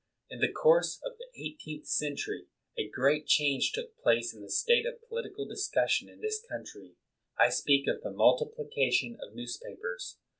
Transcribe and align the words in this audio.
In 0.31 0.39
the 0.39 0.51
course 0.51 0.99
of 1.05 1.19
the 1.19 1.27
eighteenth 1.39 1.85
century, 1.85 2.47
a 2.75 2.89
great 2.89 3.27
change 3.27 3.71
took 3.71 3.95
place 3.99 4.33
in 4.33 4.41
the 4.41 4.49
state 4.49 4.83
of 4.87 5.07
political 5.07 5.45
discussion 5.47 6.09
in 6.09 6.21
this 6.21 6.43
country, 6.49 6.95
I 7.37 7.49
speak 7.49 7.87
of 7.87 8.01
the 8.01 8.09
mul 8.09 8.35
tiplication 8.39 9.17
of 9.21 9.35
newspapers. 9.35 10.17